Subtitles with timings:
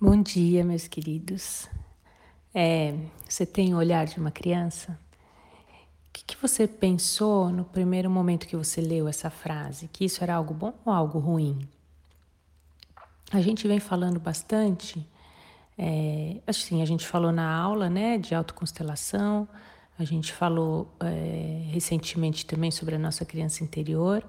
[0.00, 1.68] Bom dia, meus queridos.
[2.54, 2.94] É,
[3.28, 4.92] você tem o olhar de uma criança?
[4.92, 9.88] O que, que, você pensou no primeiro momento que você leu essa frase?
[9.88, 11.68] Que isso era algo bom ou algo ruim?
[13.32, 15.04] A gente vem falando bastante,
[15.76, 19.48] é, assim, a gente falou na aula né, de autoconstelação,
[19.98, 24.22] a gente falou é, recentemente também sobre a nossa criança interior.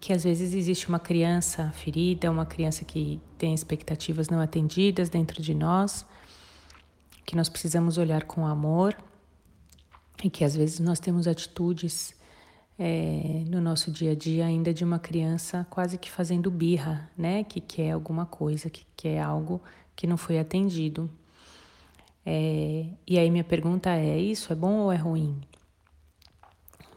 [0.00, 5.42] Que às vezes existe uma criança ferida, uma criança que tem expectativas não atendidas dentro
[5.42, 6.06] de nós,
[7.26, 8.96] que nós precisamos olhar com amor
[10.22, 12.14] e que às vezes nós temos atitudes
[12.78, 17.44] é, no nosso dia a dia ainda de uma criança quase que fazendo birra, né?
[17.44, 19.60] Que quer alguma coisa, que quer algo
[19.94, 21.10] que não foi atendido.
[22.26, 25.40] É, e aí minha pergunta é: isso é bom ou é ruim?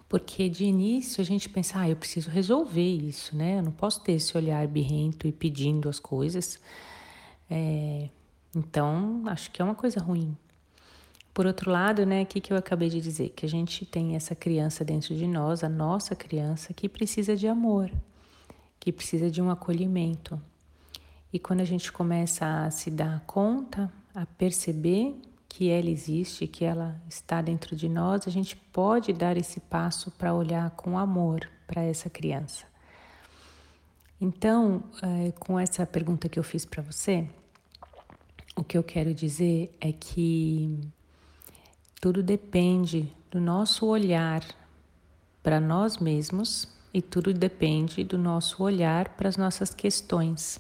[0.09, 3.59] Porque de início a gente pensa, ah, eu preciso resolver isso, né?
[3.59, 6.59] Eu não posso ter esse olhar birrento e pedindo as coisas.
[7.49, 8.09] É,
[8.55, 10.35] então, acho que é uma coisa ruim.
[11.33, 13.30] Por outro lado, né, o que, que eu acabei de dizer?
[13.30, 17.47] Que a gente tem essa criança dentro de nós, a nossa criança, que precisa de
[17.47, 17.91] amor,
[18.80, 20.41] que precisa de um acolhimento.
[21.31, 25.16] E quando a gente começa a se dar conta, a perceber
[25.50, 30.12] que ela existe, que ela está dentro de nós, a gente pode dar esse passo
[30.12, 32.66] para olhar com amor para essa criança.
[34.20, 37.28] Então, é, com essa pergunta que eu fiz para você,
[38.56, 40.80] o que eu quero dizer é que
[42.02, 44.44] tudo depende do nosso olhar
[45.44, 50.59] para nós mesmos e tudo depende do nosso olhar para as nossas questões.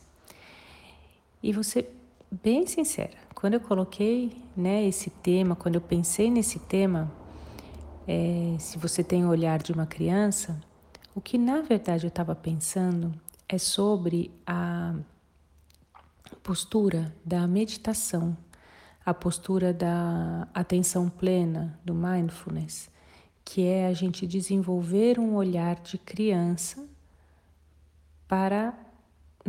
[1.41, 1.89] E você
[2.31, 7.11] bem sincera, quando eu coloquei né, esse tema, quando eu pensei nesse tema,
[8.07, 10.59] é, se você tem o olhar de uma criança,
[11.13, 13.13] o que na verdade eu estava pensando
[13.47, 14.95] é sobre a
[16.41, 18.35] postura da meditação,
[19.05, 22.89] a postura da atenção plena, do mindfulness,
[23.45, 26.83] que é a gente desenvolver um olhar de criança
[28.27, 28.73] para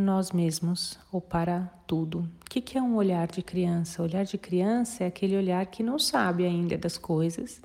[0.01, 2.29] nós mesmos ou para tudo.
[2.41, 4.03] O que é um olhar de criança?
[4.03, 7.61] O olhar de criança é aquele olhar que não sabe ainda das coisas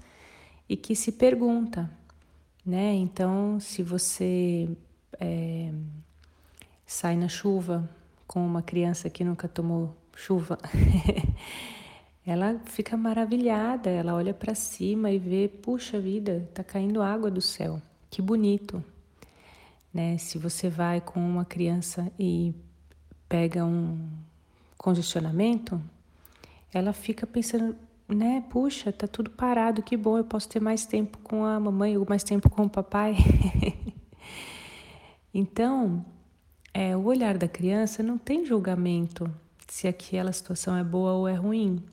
[0.67, 1.89] e que se pergunta,
[2.65, 2.93] né?
[2.93, 4.69] Então, se você
[5.19, 5.71] é,
[6.85, 7.89] sai na chuva
[8.27, 10.57] com uma criança que nunca tomou chuva,
[12.25, 17.41] ela fica maravilhada, ela olha para cima e vê, puxa vida, tá caindo água do
[17.41, 18.83] céu, que bonito.
[19.93, 20.17] Né?
[20.17, 22.55] Se você vai com uma criança e
[23.29, 24.09] pega um
[24.77, 25.81] congestionamento,
[26.73, 27.75] ela fica pensando,
[28.07, 28.43] né?
[28.49, 32.05] Puxa, tá tudo parado, que bom, eu posso ter mais tempo com a mamãe ou
[32.09, 33.15] mais tempo com o papai.
[35.33, 36.03] então,
[36.73, 39.31] é, o olhar da criança não tem julgamento
[39.67, 41.83] se aquela situação é boa ou é ruim.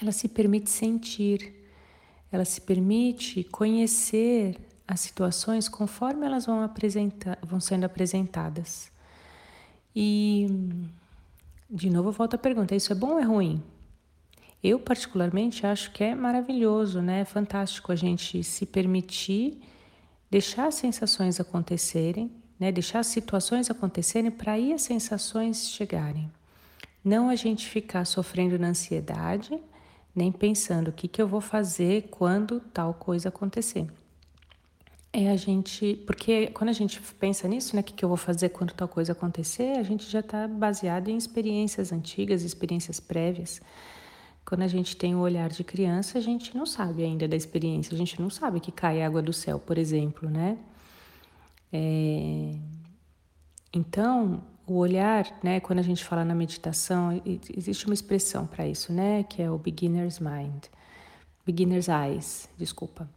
[0.00, 1.68] Ela se permite sentir,
[2.30, 4.56] ela se permite conhecer
[4.86, 8.92] as situações conforme elas vão, apresentar, vão sendo apresentadas.
[9.96, 10.46] E,
[11.70, 13.62] de novo, eu volto à pergunta: isso é bom ou é ruim?
[14.62, 17.20] Eu, particularmente, acho que é maravilhoso, né?
[17.20, 19.60] É fantástico a gente se permitir
[20.30, 22.72] deixar as sensações acontecerem, né?
[22.72, 26.30] deixar as situações acontecerem para aí as sensações chegarem.
[27.04, 29.60] Não a gente ficar sofrendo na ansiedade,
[30.16, 33.86] nem pensando o que, que eu vou fazer quando tal coisa acontecer
[35.14, 35.94] é a gente.
[36.06, 38.88] Porque quando a gente pensa nisso, né, o que, que eu vou fazer quando tal
[38.88, 43.62] coisa acontecer, a gente já está baseado em experiências antigas, experiências prévias.
[44.44, 47.94] Quando a gente tem o olhar de criança, a gente não sabe ainda da experiência,
[47.94, 50.58] a gente não sabe que cai água do céu, por exemplo, né?
[51.72, 52.54] É...
[53.72, 57.22] Então, o olhar, né, quando a gente fala na meditação,
[57.56, 60.64] existe uma expressão para isso, né, que é o beginner's mind,
[61.46, 63.08] beginner's eyes, desculpa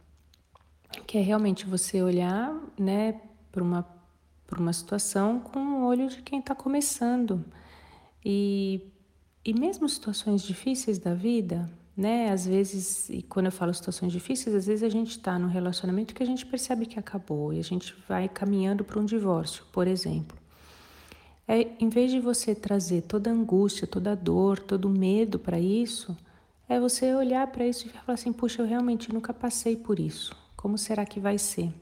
[1.06, 3.20] que é realmente você olhar, né,
[3.52, 3.98] para uma
[4.46, 7.44] para uma situação com o olho de quem está começando
[8.24, 8.80] e
[9.44, 12.30] e mesmo situações difíceis da vida, né?
[12.30, 16.14] Às vezes, e quando eu falo situações difíceis, às vezes a gente está num relacionamento
[16.14, 19.86] que a gente percebe que acabou e a gente vai caminhando para um divórcio, por
[19.88, 20.36] exemplo.
[21.46, 25.38] É, em vez de você trazer toda a angústia, toda a dor, todo o medo
[25.38, 26.14] para isso,
[26.68, 30.36] é você olhar para isso e falar assim: puxa, eu realmente nunca passei por isso.
[30.58, 31.72] Como será que vai ser?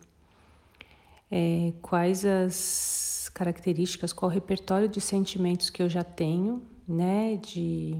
[1.31, 7.37] É, quais as características, qual o repertório de sentimentos que eu já tenho, né?
[7.37, 7.99] De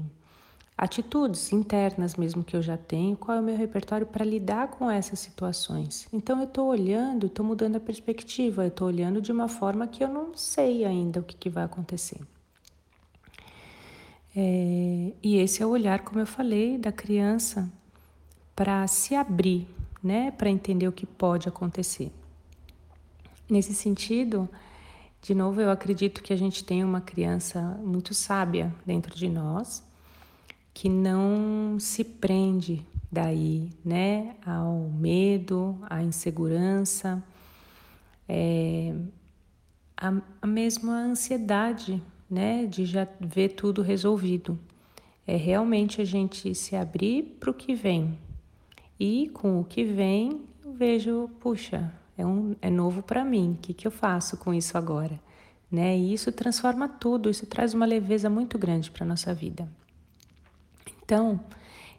[0.77, 4.89] atitudes internas mesmo que eu já tenho, qual é o meu repertório para lidar com
[4.89, 6.07] essas situações.
[6.13, 10.03] Então eu estou olhando, estou mudando a perspectiva, eu estou olhando de uma forma que
[10.03, 12.21] eu não sei ainda o que, que vai acontecer.
[14.35, 17.67] É, e esse é o olhar, como eu falei, da criança
[18.55, 19.67] para se abrir,
[20.03, 22.11] né, para entender o que pode acontecer.
[23.49, 24.49] Nesse sentido,
[25.21, 29.83] de novo, eu acredito que a gente tem uma criança muito sábia dentro de nós,
[30.73, 37.23] que não se prende daí, né, ao medo, à insegurança,
[38.27, 38.93] é,
[39.95, 44.59] a, a mesma ansiedade, né, de já ver tudo resolvido.
[45.25, 48.17] É realmente a gente se abrir para o que vem.
[48.99, 53.61] E com o que vem, eu vejo, puxa, é, um, é novo para mim, o
[53.61, 55.19] que, que eu faço com isso agora?
[55.71, 55.97] Né?
[55.97, 59.67] E isso transforma tudo, isso traz uma leveza muito grande para a nossa vida.
[61.03, 61.39] Então,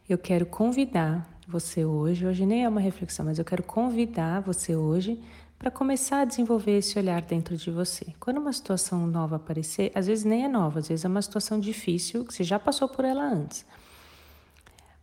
[0.07, 4.75] eu quero convidar você hoje, hoje nem é uma reflexão, mas eu quero convidar você
[4.75, 5.19] hoje
[5.57, 8.13] para começar a desenvolver esse olhar dentro de você.
[8.19, 11.59] Quando uma situação nova aparecer, às vezes nem é nova, às vezes é uma situação
[11.59, 13.65] difícil que você já passou por ela antes.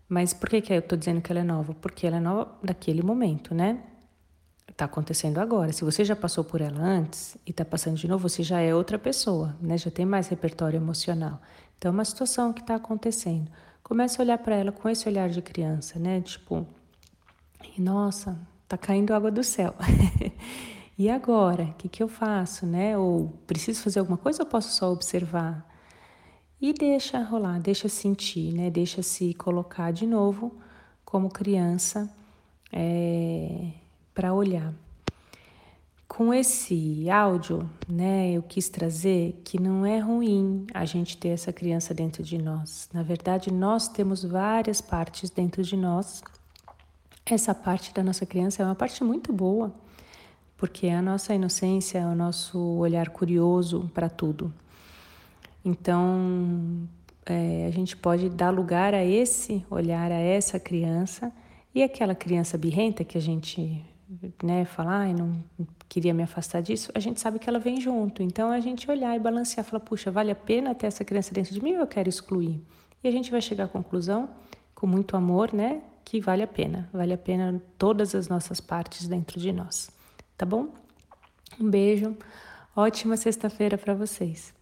[0.08, 1.74] Mas por que, que eu estou dizendo que ela é nova?
[1.74, 3.82] Porque ela é nova daquele momento, né?
[4.68, 5.72] Está acontecendo agora.
[5.72, 8.74] Se você já passou por ela antes e está passando de novo, você já é
[8.74, 9.76] outra pessoa, né?
[9.76, 11.40] Já tem mais repertório emocional.
[11.76, 13.50] Então, é uma situação que está acontecendo.
[13.82, 16.20] Comece a olhar para ela com esse olhar de criança, né?
[16.20, 16.66] Tipo,
[17.78, 18.38] nossa,
[18.68, 19.74] tá caindo água do céu.
[20.98, 21.64] e agora?
[21.64, 22.96] O que, que eu faço, né?
[22.96, 25.66] Ou preciso fazer alguma coisa ou posso só observar?
[26.60, 28.70] E deixa rolar, deixa sentir, né?
[28.70, 30.56] Deixa se colocar de novo
[31.04, 32.10] como criança
[32.72, 33.70] é,
[34.14, 34.72] para olhar.
[36.08, 41.52] Com esse áudio, né, eu quis trazer que não é ruim a gente ter essa
[41.52, 42.88] criança dentro de nós.
[42.92, 46.22] Na verdade, nós temos várias partes dentro de nós
[47.34, 49.72] essa parte da nossa criança é uma parte muito boa,
[50.56, 54.54] porque é a nossa inocência, é o nosso olhar curioso para tudo.
[55.66, 56.88] Então,
[57.26, 61.32] é, a gente pode dar lugar a esse olhar, a essa criança,
[61.74, 63.84] e aquela criança birrenta que a gente
[64.40, 65.44] né, fala, ai, não
[65.88, 68.22] queria me afastar disso, a gente sabe que ela vem junto.
[68.22, 71.52] Então, a gente olhar e balancear, falar, puxa, vale a pena ter essa criança dentro
[71.52, 72.62] de mim ou eu quero excluir?
[73.02, 74.30] E a gente vai chegar à conclusão,
[74.72, 79.08] com muito amor, né, que vale a pena, vale a pena todas as nossas partes
[79.08, 79.90] dentro de nós,
[80.38, 80.68] tá bom?
[81.60, 82.16] Um beijo,
[82.76, 84.55] ótima sexta-feira para vocês.